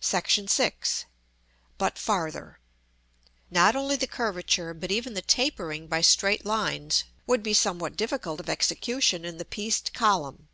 §VI. 0.48 1.06
But 1.76 1.98
farther. 1.98 2.60
Not 3.50 3.74
only 3.74 3.96
the 3.96 4.06
curvature, 4.06 4.72
but 4.72 4.92
even 4.92 5.14
the 5.14 5.22
tapering 5.22 5.88
by 5.88 6.02
straight 6.02 6.46
lines, 6.46 7.02
would 7.26 7.42
be 7.42 7.52
somewhat 7.52 7.96
difficult 7.96 8.38
of 8.38 8.48
execution 8.48 9.24
in 9.24 9.38
the 9.38 9.44
pieced 9.44 9.92
column. 9.92 10.46